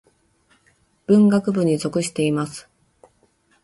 [1.05, 2.67] 文学部に属しています。